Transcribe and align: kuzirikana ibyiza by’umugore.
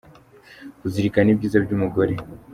kuzirikana 0.79 1.27
ibyiza 1.33 1.57
by’umugore. 1.65 2.13